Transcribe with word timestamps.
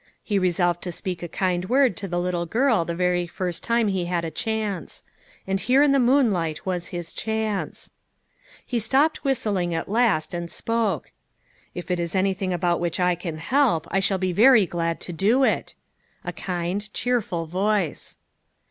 He 0.23 0.39
resolved 0.39 0.81
to 0.81 0.91
speak 0.91 1.21
a 1.21 1.27
kind 1.27 1.65
word 1.69 1.95
to 1.97 2.07
the 2.07 2.17
little 2.19 2.47
girl 2.47 2.83
the 2.85 2.95
very 2.95 3.27
first 3.27 3.63
time 3.63 3.85
that 3.85 3.91
he 3.91 4.05
had 4.05 4.25
a 4.25 4.31
chance. 4.31 5.03
And 5.45 5.59
here 5.59 5.83
in 5.83 5.91
the 5.91 5.99
moon 5.99 6.31
light 6.31 6.65
was 6.65 6.87
his 6.87 7.13
chance. 7.13 7.91
He 8.65 8.79
stopped 8.79 9.23
whistling 9.23 9.75
at 9.75 9.87
last 9.87 10.33
and 10.33 10.49
spoke:" 10.49 11.11
If 11.75 11.91
it 11.91 11.99
is 11.99 12.15
anything 12.15 12.51
about 12.51 12.79
which 12.79 12.99
I 12.99 13.13
can 13.13 13.37
help, 13.37 13.85
I 13.91 13.99
shall 13.99 14.17
be 14.17 14.33
very 14.33 14.65
glad 14.65 14.99
to 15.01 15.13
do 15.13 15.43
it." 15.43 15.75
A 16.25 16.33
kind, 16.33 16.91
cheerful 16.95 17.45
voice. 17.45 18.17